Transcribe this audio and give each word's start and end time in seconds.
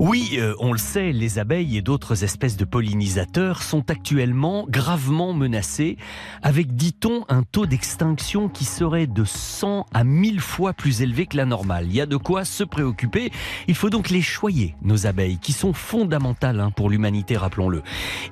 Oui, 0.00 0.38
euh, 0.38 0.54
on 0.60 0.72
le 0.72 0.78
sait, 0.78 1.12
les 1.12 1.38
abeilles 1.38 1.76
et 1.76 1.82
d'autres 1.82 2.24
espèces 2.24 2.56
de 2.56 2.64
pollinisateurs 2.64 3.62
sont 3.62 3.90
actuellement 3.90 4.64
gravement 4.66 5.34
menacés, 5.34 5.98
avec, 6.40 6.74
dit-on, 6.74 7.26
un 7.28 7.42
taux 7.42 7.66
d'extinction 7.66 8.48
qui 8.48 8.64
serait 8.64 9.06
de 9.06 9.24
100 9.24 9.84
à 9.92 10.02
1000 10.02 10.40
fois 10.40 10.72
plus 10.72 11.02
élevé 11.02 11.26
que 11.26 11.36
la 11.36 11.44
normale. 11.44 11.84
Il 11.86 11.94
y 11.94 12.00
a 12.00 12.06
de 12.06 12.16
quoi 12.16 12.46
se 12.46 12.64
préoccuper. 12.64 13.30
Il 13.68 13.74
faut 13.74 13.90
donc 13.90 14.08
les 14.08 14.22
choyer, 14.22 14.74
nos 14.80 15.06
abeilles, 15.06 15.36
qui 15.36 15.52
sont 15.52 15.74
fondamentales 15.74 16.60
hein, 16.60 16.70
pour 16.70 16.88
l'humanité, 16.88 17.36
rappelons-le. 17.36 17.82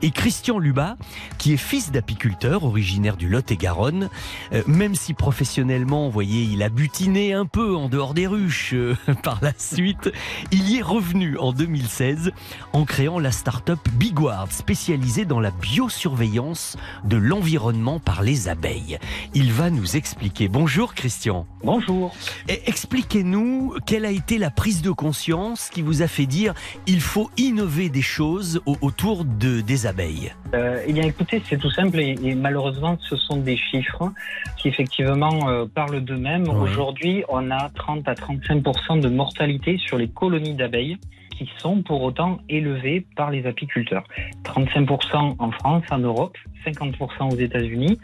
Et 0.01 0.11
Christian 0.11 0.59
Lubat, 0.59 0.97
qui 1.37 1.53
est 1.53 1.59
fils 1.59 1.93
d'apiculteur, 1.93 2.65
originaire 2.65 3.19
du 3.19 3.29
Lot-et-Garonne, 3.29 4.09
euh, 4.55 4.63
même 4.67 4.95
si 4.95 5.13
professionnellement, 5.13 6.07
vous 6.07 6.13
voyez, 6.13 6.45
il 6.45 6.63
a 6.63 6.71
butiné 6.71 7.35
un 7.35 7.45
peu 7.45 7.77
en 7.77 7.91
dehors 7.91 8.15
des 8.15 8.27
ruches 8.27 8.73
euh, 8.73 8.97
par 9.23 9.39
la 9.43 9.53
suite, 9.59 10.11
il 10.51 10.67
y 10.71 10.79
est 10.79 10.83
revenu 10.83 11.37
en 11.37 11.58
2016 11.59 12.33
en 12.73 12.85
créant 12.85 13.19
la 13.19 13.33
start-up 13.33 13.81
Bigward, 13.95 14.51
spécialisée 14.53 15.25
dans 15.25 15.41
la 15.41 15.51
biosurveillance 15.51 16.77
de 17.05 17.17
l'environnement 17.17 17.99
par 17.99 18.23
les 18.23 18.49
abeilles. 18.49 18.99
Il 19.35 19.53
va 19.53 19.69
nous 19.69 19.97
expliquer. 19.97 20.49
Bonjour 20.49 20.95
Christian. 20.95 21.47
Bonjour. 21.65 22.15
Expliquez-nous 22.49 23.75
quelle 23.85 24.05
a 24.05 24.11
été 24.11 24.39
la 24.39 24.51
prise 24.51 24.81
de 24.81 24.93
conscience 24.93 25.69
qui 25.69 25.83
vous 25.83 26.03
a 26.03 26.07
fait 26.07 26.27
dire 26.27 26.55
il 26.87 27.01
faut 27.01 27.31
innover 27.37 27.89
des 27.89 28.03
choses 28.03 28.63
autour 28.65 29.25
de, 29.25 29.61
des 29.61 29.87
abeilles. 29.87 30.33
Euh, 30.55 30.83
eh 30.87 30.93
bien 30.93 31.03
écoutez, 31.03 31.43
c'est 31.49 31.59
tout 31.59 31.71
simple 31.71 31.99
et, 31.99 32.35
malheureusement 32.35 32.97
ce 33.01 33.17
sont 33.17 33.37
des 33.37 33.57
chiffres 33.57 34.13
qui 34.57 34.69
effectivement 34.69 35.49
euh, 35.49 35.67
parlent 35.67 36.01
d'eux-mêmes. 36.01 36.49
Aujourd'hui, 36.49 37.25
on 37.29 37.51
a 37.51 37.69
30 37.71 38.07
à 38.07 38.15
35% 38.15 39.01
de 39.01 39.09
mortalité 39.09 39.79
sur 39.79 39.99
les 39.99 40.09
colonies 40.09 40.55
d'abeilles 40.55 40.99
qui 41.39 41.49
sont 41.59 41.83
pour 41.83 42.03
autant 42.03 42.39
élevés 42.49 43.07
par 43.17 43.31
les 43.31 43.47
apiculteurs. 43.47 44.05
35% 44.45 45.37
en 45.39 45.51
France, 45.53 45.85
en 45.91 45.99
Europe, 45.99 46.37
50% 46.67 47.33
aux 47.33 47.37
États-Unis. 47.37 47.99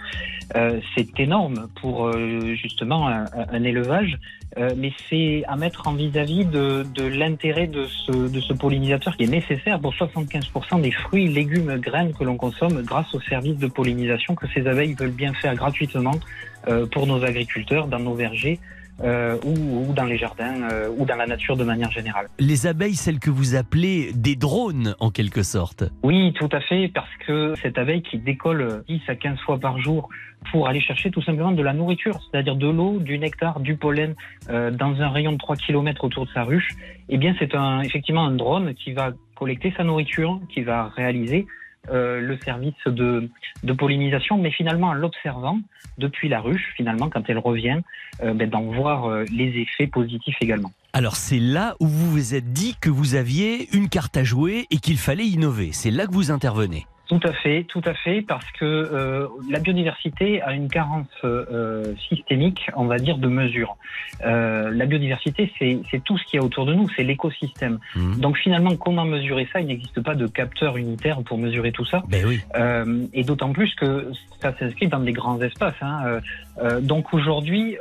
Euh, 0.55 0.81
c'est 0.95 1.19
énorme 1.19 1.69
pour 1.81 2.07
euh, 2.07 2.55
justement 2.55 3.09
un, 3.09 3.65
élevage, 3.65 4.19
euh, 4.59 4.71
mais 4.77 4.93
c'est 5.09 5.43
à 5.49 5.57
mettre 5.57 5.89
en 5.89 5.95
vis-à-vis 5.95 6.45
de, 6.45 6.85
l'intérêt 7.03 7.67
de 7.67 7.87
ce, 7.87 8.13
de 8.13 8.41
ce 8.41 8.53
pollinisateur 8.53 9.17
qui 9.17 9.25
est 9.25 9.29
nécessaire 9.29 9.81
pour 9.81 9.95
75% 9.95 10.81
des 10.81 10.93
fruits, 10.93 11.29
légumes, 11.29 11.77
graines 11.79 12.13
que 12.13 12.23
l'on 12.25 12.37
consomme 12.37 12.83
grâce 12.83 13.13
aux 13.15 13.21
services 13.23 13.59
de 13.59 13.67
pollinisation 13.67 14.35
que 14.35 14.47
ces 14.55 14.67
abeilles 14.67 14.95
veulent 14.95 15.11
bien 15.11 15.33
faire 15.35 15.55
gratuitement 15.55 16.15
pour 16.93 17.07
nos 17.07 17.23
agriculteurs 17.23 17.89
dans 17.89 17.99
nos 17.99 18.15
vergers 18.15 18.59
euh, 19.03 19.37
ou, 19.45 19.93
dans 19.93 20.05
les 20.05 20.17
jardins 20.17 20.69
euh, 20.71 20.89
ou 20.97 21.05
dans 21.05 21.17
la 21.17 21.27
nature 21.27 21.57
de 21.57 21.65
manière 21.65 21.91
générale. 21.91 22.29
Les 22.39 22.67
abeilles, 22.67 22.95
celles 22.95 23.19
que 23.19 23.31
vous 23.31 23.57
appelez 23.57 24.13
des 24.15 24.37
drones 24.37 24.95
en 25.01 25.11
quelque 25.11 25.43
sorte. 25.43 25.85
Oui, 26.03 26.33
tout 26.35 26.49
à 26.53 26.61
fait, 26.61 26.89
parce 26.89 27.11
que 27.27 27.55
cette 27.61 27.79
abeille 27.79 28.03
qui 28.03 28.19
décolle 28.19 28.85
10 28.89 29.01
à 29.09 29.15
15 29.17 29.39
fois 29.41 29.59
par 29.59 29.79
jour 29.81 30.09
pour 30.53 30.69
aller 30.69 30.81
chercher 30.81 31.11
tout 31.11 31.23
simplement 31.23 31.53
de 31.53 31.63
la 31.63 31.73
nourriture, 31.73 32.21
c'est-à-dire 32.31 32.57
de 32.57 32.69
l'eau, 32.69 32.99
du 32.99 33.19
nectar, 33.19 33.61
du 33.61 33.77
pollen 33.77 34.15
euh, 34.51 34.71
dans 34.71 35.01
un 35.01 35.09
rayon 35.09 35.33
de 35.33 35.39
3 35.39 35.57
km 35.57 36.05
autour 36.05 36.27
de 36.27 36.31
sa 36.33 36.43
ruche, 36.43 36.69
eh 37.09 37.19
bien 37.19 37.35
c'est 37.39 37.55
un, 37.55 37.81
effectivement 37.81 38.25
un 38.25 38.33
drone 38.33 38.75
qui 38.75 38.93
va 38.93 39.13
collecter 39.35 39.73
sa 39.77 39.85
nourriture, 39.85 40.41
qui 40.53 40.63
va 40.63 40.93
réaliser 40.97 41.47
euh, 41.91 42.21
le 42.21 42.39
service 42.39 42.75
de, 42.87 43.29
de, 43.63 43.73
pollinisation, 43.73 44.39
mais 44.39 44.51
finalement 44.51 44.89
en 44.89 44.95
l'observant 44.95 45.59
depuis 45.99 46.29
la 46.29 46.41
ruche, 46.41 46.73
finalement 46.77 47.09
quand 47.09 47.23
elle 47.29 47.39
revient, 47.39 47.81
euh, 48.23 48.33
ben, 48.33 48.49
d'en 48.49 48.63
voir 48.63 49.07
euh, 49.07 49.25
les 49.33 49.61
effets 49.61 49.87
positifs 49.87 50.37
également. 50.41 50.73
Alors 50.93 51.17
c'est 51.17 51.39
là 51.39 51.77
où 51.81 51.87
vous 51.87 52.11
vous 52.11 52.35
êtes 52.35 52.53
dit 52.53 52.77
que 52.81 52.91
vous 52.91 53.15
aviez 53.15 53.69
une 53.77 53.89
carte 53.89 54.17
à 54.17 54.25
jouer 54.25 54.67
et 54.71 54.79
qu'il 54.79 54.99
fallait 54.99 55.27
innover. 55.27 55.71
C'est 55.73 55.91
là 55.91 56.07
que 56.07 56.13
vous 56.13 56.31
intervenez. 56.31 56.87
Tout 57.07 57.21
à 57.23 57.33
fait, 57.33 57.65
tout 57.65 57.83
à 57.85 57.93
fait, 57.93 58.23
parce 58.23 58.51
que 58.53 58.65
euh, 58.65 59.29
la 59.51 59.59
biodiversité 59.59 60.41
a 60.41 60.55
une 60.55 60.69
carence 60.69 61.07
euh, 61.23 61.95
systémique, 62.09 62.71
on 62.77 62.87
va 62.87 62.99
dire, 62.99 63.19
de 63.19 63.29
mesure. 63.29 63.77
Euh, 64.25 64.71
la 64.71 64.87
biodiversité, 64.87 65.53
c'est 65.59 66.03
tout 66.05 66.17
ce 66.17 66.25
qu'il 66.25 66.39
y 66.39 66.43
a 66.43 66.45
autour 66.45 66.65
de 66.65 66.73
nous, 66.73 66.89
c'est 66.97 67.05
l'écosystème. 67.05 67.79
Mmh. 67.95 68.17
Donc 68.21 68.39
finalement, 68.39 68.75
comment 68.77 69.05
mesurer 69.05 69.47
ça? 69.53 69.61
Il 69.61 69.67
n'existe 69.67 70.01
pas 70.01 70.15
de 70.15 70.27
capteur 70.27 70.79
unitaire 70.79 71.21
pour 71.23 71.37
mesurer 71.37 71.73
tout 71.73 71.85
ça. 71.85 72.03
Ben 72.09 72.25
oui. 72.27 72.41
Euh, 72.57 73.07
et 73.13 73.23
d'autant 73.23 73.53
plus 73.53 73.75
que 73.75 74.11
ça 74.41 74.57
s'inscrit 74.59 74.89
dans 74.89 75.01
des 75.01 75.13
grands 75.13 75.41
espaces. 75.43 75.75
Hein. 75.83 76.21
Euh, 76.63 76.81
donc 76.81 77.13
aujourd'hui, 77.13 77.77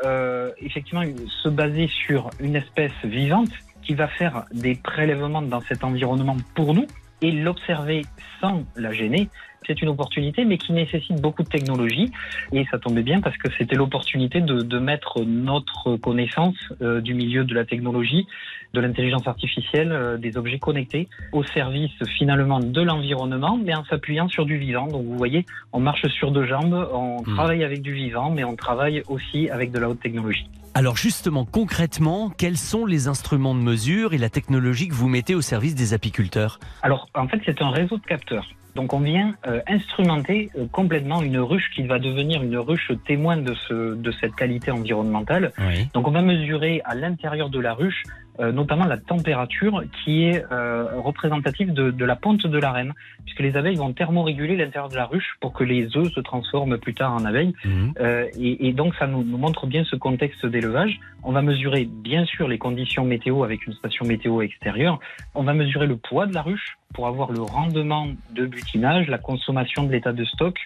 effectivement, 0.60 1.04
se 1.44 1.48
baser 1.48 1.88
sur 1.88 2.30
une 2.42 2.58
espèce 2.58 2.92
vivante 3.06 3.52
qui 3.84 3.94
va 3.94 4.08
faire 4.08 4.44
des 4.54 4.76
prélèvements 4.76 5.42
dans 5.42 5.62
cet 5.62 5.84
environnement 5.84 6.38
pour 6.56 6.74
nous, 6.74 6.88
et 7.24 7.32
l'observer 7.32 8.04
sans 8.40 8.66
la 8.76 8.92
gêner, 8.92 9.30
c'est 9.68 9.82
une 9.82 9.90
opportunité, 9.90 10.46
mais 10.46 10.58
qui 10.58 10.74
nécessite 10.74 11.22
beaucoup 11.22 11.44
de 11.44 11.50
technologie. 11.50 12.12
Et 12.52 12.66
ça 12.72 12.80
tombait 12.80 13.04
bien 13.04 13.22
parce 13.22 13.38
que 13.38 13.50
c'était 13.58 13.76
l'opportunité 13.76 14.42
de, 14.42 14.62
de, 14.62 14.80
mettre 14.80 15.24
notre 15.24 15.96
connaissance 15.98 16.56
euh, 16.82 17.02
du 17.02 17.14
milieu 17.14 17.44
de 17.44 17.54
la 17.54 17.66
technologie, 17.66 18.28
de 18.74 18.80
l'intelligence 18.80 19.28
artificielle, 19.28 19.92
euh, 19.92 20.18
des 20.18 20.38
objets 20.38 20.60
connectés, 20.60 21.08
au 21.32 21.44
service 21.44 21.92
finalement 22.18 22.60
de 22.60 22.82
l'environnement, 22.82 23.58
mais 23.64 23.76
en 23.76 23.86
s'appuyant 23.86 24.28
sur 24.28 24.46
du 24.46 24.58
vivant. 24.58 24.88
Donc 24.88 25.06
vous 25.06 25.18
voyez, 25.18 25.46
on 25.72 25.80
marche 25.80 26.08
sur 26.08 26.32
deux 26.32 26.46
jambes, 26.46 26.88
on 26.94 27.22
hmm. 27.22 27.36
travaille 27.36 27.64
avec 27.64 27.82
du 27.82 27.94
vivant, 27.94 28.30
mais 28.30 28.44
on 28.44 28.56
travaille 28.56 29.04
aussi 29.08 29.50
avec 29.50 29.72
de 29.72 29.80
la 29.80 29.90
haute 29.90 30.00
technologie. 30.00 30.48
Alors 30.76 30.98
justement, 30.98 31.46
concrètement, 31.46 32.32
quels 32.36 32.58
sont 32.58 32.88
les 32.88 33.08
instruments 33.08 33.54
de 33.54 33.60
mesure 33.60 34.14
et 34.14 34.18
la 34.18 34.30
technologie 34.30 34.88
que 34.88 34.96
vous 34.96 35.08
mettez 35.08 35.36
au 35.36 35.42
service 35.42 35.76
des 35.76 35.94
apiculteurs? 35.94 36.60
Alors 36.82 37.10
en 37.14 37.28
fait, 37.28 37.40
c'est 37.46 37.62
un 37.62 37.70
réseau 37.70 37.98
de 37.98 38.04
capteurs. 38.04 38.48
Donc 38.76 38.94
on 38.94 39.00
vient 39.00 39.36
euh, 39.48 39.62
instrumenter 39.68 40.50
euh, 40.58 40.66
complètement 40.72 41.22
une 41.22 41.38
ruche 41.38 41.70
qui 41.76 41.84
va 41.84 42.00
devenir 42.00 42.42
une 42.42 42.58
ruche 42.58 42.92
témoin 43.06 43.38
de, 43.38 43.54
ce, 43.54 43.96
de 43.96 44.12
cette 44.12 44.36
qualité 44.36 44.72
environnementale. 44.72 45.52
Donc 45.94 46.08
on 46.08 46.12
va 46.12 46.22
mesurer 46.22 46.82
à 46.86 46.96
l'intérieur 46.96 47.50
de 47.50 47.60
la 47.60 47.74
ruche 47.74 48.04
notamment 48.40 48.86
la 48.86 48.98
température 48.98 49.84
qui 50.04 50.24
est 50.24 50.44
représentative 50.50 51.74
de, 51.74 51.92
de, 51.92 52.06
la 52.06 52.16
ponte 52.16 52.48
de 52.48 52.58
la 52.58 52.72
reine, 52.72 52.94
puisque 53.26 53.42
les 53.42 53.56
abeilles 53.58 53.76
vont 53.76 53.94
thermoréguler 53.94 54.56
l'intérieur 54.56 54.90
de 54.90 54.96
la 54.96 55.06
ruche 55.06 55.38
pour 55.40 55.54
que 55.54 55.64
les 55.64 55.96
œufs 55.96 56.12
se 56.12 56.20
transforment 56.20 56.78
plus 56.78 56.94
tard 56.94 57.14
en 57.14 57.26
abeilles. 57.26 57.54
Mhm. 57.64 57.94
Et, 58.40 58.68
et, 58.68 58.74
donc 58.74 58.96
ça 58.96 59.08
nous, 59.08 59.24
nous, 59.24 59.38
montre 59.38 59.68
bien 59.68 59.84
ce 59.84 59.96
contexte 59.96 60.46
d'élevage. 60.46 61.00
On 61.24 61.32
va 61.32 61.42
mesurer 61.42 61.86
bien 61.86 62.26
sûr 62.26 62.48
les 62.48 62.58
conditions 62.58 63.06
météo 63.06 63.44
avec 63.44 63.66
une 63.68 63.74
station 63.74 64.06
météo 64.06 64.42
extérieure. 64.42 65.00
On 65.36 65.44
va 65.44 65.54
mesurer 65.54 65.88
le 65.88 65.98
poids 65.98 66.26
de 66.26 66.34
la 66.34 66.42
ruche 66.42 66.78
pour 66.94 67.08
avoir 67.08 67.32
le 67.32 67.42
rendement 67.42 68.08
de 68.32 68.46
butinage, 68.46 69.08
la 69.08 69.18
consommation 69.18 69.84
de 69.84 69.92
l'état 69.92 70.14
de 70.14 70.24
stock. 70.26 70.58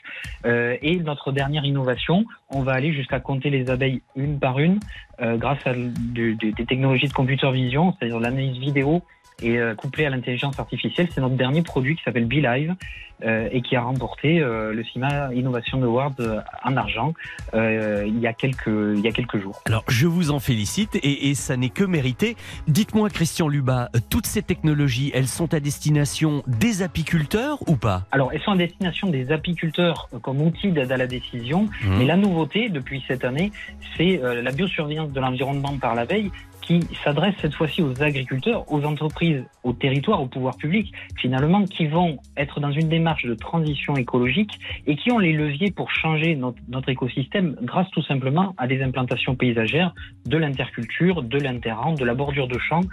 Euh, 0.45 0.75
et 0.81 0.97
notre 0.97 1.31
dernière 1.31 1.65
innovation, 1.65 2.25
on 2.49 2.61
va 2.61 2.73
aller 2.73 2.93
jusqu'à 2.93 3.19
compter 3.19 3.49
les 3.49 3.69
abeilles 3.69 4.01
une 4.15 4.39
par 4.39 4.59
une 4.59 4.75
euh, 4.75 5.06
grâce 5.19 5.65
à 5.65 5.73
des 5.73 6.65
technologies 6.67 7.07
de 7.07 7.13
computer 7.13 7.51
vision, 7.51 7.93
c'est-à-dire 7.93 8.19
l'analyse 8.19 8.57
vidéo 8.57 9.01
et 9.41 9.57
euh, 9.57 9.75
couplé 9.75 10.05
à 10.05 10.09
l'intelligence 10.09 10.59
artificielle. 10.59 11.07
C'est 11.13 11.21
notre 11.21 11.35
dernier 11.35 11.61
produit 11.61 11.95
qui 11.95 12.03
s'appelle 12.03 12.25
BeLive 12.25 12.75
euh, 13.23 13.49
et 13.51 13.61
qui 13.61 13.75
a 13.75 13.81
remporté 13.81 14.39
euh, 14.39 14.73
le 14.73 14.83
CIMA 14.83 15.33
Innovation 15.33 15.81
Award 15.83 16.43
en 16.63 16.77
argent 16.77 17.13
il, 17.53 18.19
y 18.19 18.27
a 18.27 18.33
quelques, 18.33 18.67
il 18.67 18.99
y 18.99 19.07
a 19.07 19.11
quelques 19.11 19.39
jours. 19.39 19.61
Alors 19.65 19.83
je 19.87 20.07
vous 20.07 20.31
en 20.31 20.39
félicite 20.39 20.95
et, 20.95 21.29
et 21.29 21.35
ça 21.35 21.55
n'est 21.55 21.69
que 21.69 21.83
mérité. 21.83 22.35
Dites-moi 22.67 23.09
Christian 23.09 23.47
Lubat, 23.47 23.89
toutes 24.09 24.27
ces 24.27 24.41
technologies, 24.41 25.11
elles 25.13 25.27
sont 25.27 25.53
à 25.53 25.59
destination 25.59 26.43
des 26.47 26.81
apiculteurs 26.81 27.57
ou 27.67 27.75
pas? 27.75 28.05
Alors 28.11 28.31
elles 28.33 28.41
sont 28.41 28.51
à 28.51 28.57
destination 28.57 29.09
des 29.09 29.31
apiculteurs 29.31 30.09
comme 30.21 30.41
outil 30.41 30.71
d'aide 30.71 30.91
à 30.91 30.97
la 30.97 31.07
décision, 31.07 31.63
mmh. 31.63 31.97
mais 31.97 32.05
la 32.05 32.17
nouveauté 32.17 32.69
depuis 32.69 33.03
cette 33.07 33.23
année, 33.23 33.51
c'est 33.95 34.19
la 34.21 34.51
biosurveillance 34.51 35.11
de 35.11 35.19
l'environnement 35.19 35.77
par 35.77 35.95
la 35.95 36.05
veille 36.05 36.31
qui 36.67 36.81
s'adresse 37.03 37.33
cette 37.41 37.53
fois-ci 37.53 37.81
aux 37.81 38.01
agriculteurs, 38.01 38.69
aux 38.71 38.83
entreprises, 38.83 39.43
aux 39.63 39.71
territoires, 39.71 40.21
au 40.21 40.27
pouvoir 40.27 40.57
public, 40.57 40.91
finalement, 41.15 41.63
qui 41.63 41.87
vont 41.87 42.17
être 42.35 42.59
dans 42.59 42.71
une 42.71 42.89
démarche 42.89 43.25
de 43.25 43.35
transition 43.35 43.95
écologique 43.95 44.59
et 44.85 44.97
qui 44.97 45.11
ont 45.11 45.19
les 45.19 45.31
leviers 45.31 45.71
pour 45.71 45.89
changer 45.91 46.35
notre, 46.35 46.89
écosystème 46.89 47.55
grâce 47.61 47.89
tout 47.91 48.01
simplement 48.03 48.53
à 48.57 48.67
des 48.67 48.81
implantations 48.81 49.35
paysagères, 49.35 49.93
de 50.25 50.37
l'interculture, 50.37 51.21
de 51.21 51.37
l'interrand, 51.37 51.93
de 51.93 52.05
la 52.05 52.13
bordure 52.13 52.47
de 52.47 52.57
champs. 52.57 52.83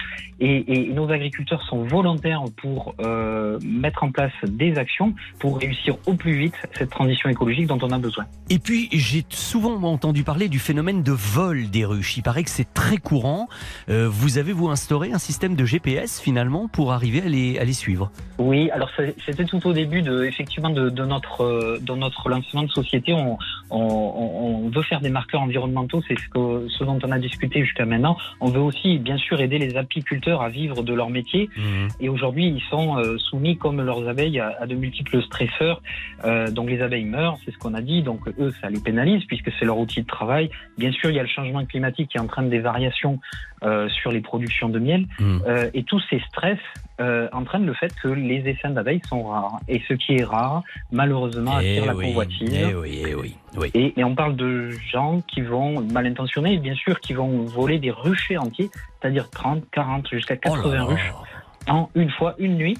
Et, 0.40 0.88
et, 0.88 0.92
nos 0.92 1.10
agriculteurs 1.10 1.62
sont 1.62 1.84
volontaires 1.84 2.42
pour 2.56 2.94
euh, 3.00 3.58
mettre 3.64 4.04
en 4.04 4.10
place 4.10 4.32
des 4.44 4.78
actions 4.78 5.14
pour 5.38 5.58
réussir 5.58 5.96
au 6.06 6.14
plus 6.14 6.36
vite 6.38 6.54
cette 6.72 6.90
transition 6.90 7.28
écologique 7.28 7.66
dont 7.66 7.78
on 7.82 7.90
a 7.90 7.98
besoin. 7.98 8.24
Et 8.50 8.58
puis, 8.58 8.88
j'ai 8.92 9.24
souvent 9.30 9.74
entendu 9.82 10.22
parler 10.22 10.48
du 10.48 10.58
phénomène 10.58 11.02
de 11.02 11.12
vol 11.12 11.70
des 11.70 11.84
ruches. 11.84 12.16
Il 12.16 12.22
paraît 12.22 12.44
que 12.44 12.50
c'est 12.50 12.72
très 12.72 12.98
courant. 12.98 13.48
Vous 13.88 14.38
avez 14.38 14.52
vous 14.52 14.68
instauré 14.68 15.12
un 15.12 15.18
système 15.18 15.54
de 15.54 15.64
GPS 15.64 16.20
finalement 16.20 16.68
pour 16.68 16.92
arriver 16.92 17.22
à 17.22 17.28
les, 17.28 17.58
à 17.58 17.64
les 17.64 17.72
suivre? 17.72 18.10
Oui, 18.38 18.70
alors 18.70 18.90
c'était 19.24 19.44
tout 19.44 19.64
au 19.66 19.72
début 19.72 20.02
de, 20.02 20.24
effectivement 20.24 20.70
de, 20.70 20.90
notre, 21.04 21.78
de 21.80 21.94
notre 21.94 22.28
lancement 22.28 22.62
de 22.62 22.70
société. 22.70 23.14
On, 23.74 24.70
veut 24.74 24.82
faire 24.82 25.00
des 25.00 25.10
marqueurs 25.10 25.42
environnementaux, 25.42 26.02
c'est 26.08 26.18
ce, 26.18 26.28
que, 26.28 26.68
ce 26.68 26.84
dont 26.84 26.98
on 27.02 27.10
a 27.10 27.18
discuté 27.18 27.64
jusqu'à 27.64 27.84
maintenant. 27.84 28.16
On 28.40 28.48
veut 28.48 28.60
aussi 28.60 28.98
bien 28.98 29.16
sûr 29.16 29.40
aider 29.40 29.58
les 29.58 29.76
apiculteurs 29.76 30.42
à 30.42 30.48
vivre 30.48 30.82
de 30.82 30.92
leur 30.92 31.10
métier. 31.10 31.48
Mmh. 31.56 31.62
Et 32.00 32.08
aujourd'hui, 32.08 32.46
ils 32.46 32.62
sont 32.70 32.96
soumis 33.18 33.56
comme 33.56 33.80
leurs 33.82 34.08
abeilles 34.08 34.40
à, 34.40 34.66
de 34.66 34.74
multiples 34.74 35.22
stresseurs. 35.22 35.82
donc 36.50 36.70
les 36.70 36.82
abeilles 36.82 37.04
meurent, 37.04 37.38
c'est 37.44 37.52
ce 37.52 37.58
qu'on 37.58 37.74
a 37.74 37.80
dit. 37.80 38.02
Donc 38.02 38.26
eux, 38.38 38.52
ça 38.60 38.70
les 38.70 38.80
pénalise 38.80 39.24
puisque 39.26 39.50
c'est 39.58 39.64
leur 39.64 39.78
outil 39.78 40.02
de 40.02 40.06
travail. 40.06 40.50
Bien 40.78 40.92
sûr, 40.92 41.10
il 41.10 41.16
y 41.16 41.20
a 41.20 41.22
le 41.22 41.28
changement 41.28 41.64
climatique 41.64 42.10
qui 42.10 42.18
entraîne 42.18 42.50
des 42.50 42.60
variations 42.60 43.20
euh, 43.62 43.88
sur 43.88 44.12
les 44.12 44.20
productions 44.20 44.68
de 44.68 44.78
miel. 44.78 45.06
Euh, 45.20 45.70
et 45.74 45.84
tous 45.84 46.02
ces 46.10 46.20
stress 46.28 46.58
euh, 47.00 47.28
entraînent 47.32 47.66
le 47.66 47.74
fait 47.74 47.92
que 48.02 48.08
les 48.08 48.48
essaims 48.48 48.70
d'abeilles 48.70 49.02
sont 49.08 49.24
rares. 49.24 49.60
Et 49.68 49.82
ce 49.88 49.94
qui 49.94 50.16
est 50.16 50.24
rare, 50.24 50.62
malheureusement, 50.92 51.58
eh 51.60 51.78
attire 51.78 51.86
la 51.86 51.94
convoitise. 51.94 52.54
Eh 52.54 52.74
oui, 52.74 53.02
eh 53.06 53.14
oui, 53.14 53.36
oui. 53.56 53.70
Et, 53.74 53.98
et, 53.98 54.04
on 54.04 54.14
parle 54.14 54.36
de 54.36 54.70
gens 54.70 55.20
qui 55.26 55.40
vont, 55.40 55.80
mal 55.80 56.06
intentionnés, 56.06 56.58
bien 56.58 56.74
sûr, 56.74 57.00
qui 57.00 57.12
vont 57.12 57.44
voler 57.44 57.78
des 57.78 57.90
ruchers 57.90 58.38
entiers, 58.38 58.70
c'est-à-dire 59.00 59.28
30, 59.30 59.64
40, 59.72 60.08
jusqu'à 60.10 60.36
80 60.36 60.84
ruches 60.84 61.12
en 61.68 61.90
une 61.94 62.10
fois, 62.10 62.34
une 62.38 62.56
nuit. 62.56 62.78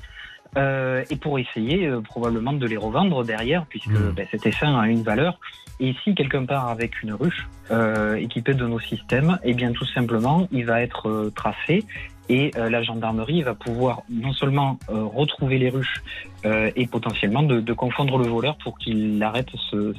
Euh, 0.56 1.02
et 1.10 1.16
pour 1.16 1.40
essayer 1.40 1.86
euh, 1.86 2.00
probablement 2.00 2.52
de 2.52 2.64
les 2.64 2.76
revendre 2.76 3.24
derrière, 3.24 3.66
puisque 3.66 3.88
hmm. 3.88 4.12
ben, 4.14 4.24
cet 4.30 4.46
essaim 4.46 4.78
a 4.78 4.86
une 4.86 5.02
valeur. 5.02 5.40
Et 5.80 5.94
si 6.04 6.14
quelqu'un 6.14 6.44
part 6.44 6.68
avec 6.68 7.02
une 7.02 7.12
ruche 7.12 7.48
euh, 7.72 8.14
équipée 8.14 8.54
de 8.54 8.64
nos 8.64 8.78
systèmes, 8.78 9.36
eh 9.42 9.52
bien 9.52 9.72
tout 9.72 9.86
simplement, 9.86 10.46
il 10.52 10.64
va 10.64 10.80
être 10.80 11.32
tracé 11.34 11.84
et 12.28 12.50
euh, 12.56 12.70
la 12.70 12.82
gendarmerie 12.82 13.42
va 13.42 13.54
pouvoir 13.54 14.02
non 14.08 14.32
seulement 14.32 14.78
euh, 14.88 15.04
retrouver 15.04 15.58
les 15.58 15.70
ruches 15.70 16.02
euh, 16.44 16.70
et 16.76 16.86
potentiellement 16.86 17.42
de, 17.42 17.72
confondre 17.72 18.18
le 18.18 18.26
voleur 18.26 18.56
pour 18.58 18.78
qu'il 18.78 19.22
arrête 19.22 19.48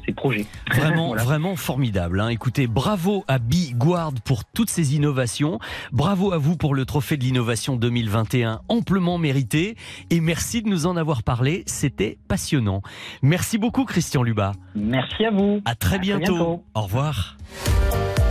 ses 0.05 0.13
projets. 0.13 0.45
Vraiment, 0.73 1.13
vraiment 1.15 1.55
formidable. 1.55 2.19
Hein. 2.19 2.29
Écoutez, 2.29 2.67
bravo 2.67 3.23
à 3.27 3.39
Biguard 3.39 4.13
pour 4.23 4.45
toutes 4.45 4.69
ces 4.69 4.95
innovations. 4.95 5.59
Bravo 5.91 6.31
à 6.31 6.37
vous 6.37 6.55
pour 6.55 6.73
le 6.73 6.85
trophée 6.85 7.17
de 7.17 7.23
l'innovation 7.23 7.75
2021 7.75 8.61
amplement 8.69 9.17
mérité. 9.17 9.75
Et 10.09 10.19
merci 10.19 10.61
de 10.61 10.69
nous 10.69 10.85
en 10.85 10.95
avoir 10.97 11.23
parlé. 11.23 11.63
C'était 11.65 12.17
passionnant. 12.27 12.81
Merci 13.21 13.57
beaucoup, 13.57 13.85
Christian 13.85 14.23
Lubat. 14.23 14.53
Merci 14.75 15.25
à 15.25 15.31
vous. 15.31 15.61
À 15.65 15.75
très, 15.75 15.99
bientôt. 15.99 16.63
Au 16.73 16.81
revoir. 16.81 17.37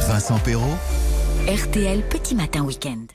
Vincent 0.08 0.38
Perrault. 0.38 0.78
RTL 1.48 2.02
Petit 2.08 2.34
Matin 2.34 2.64
Week-end. 2.64 3.06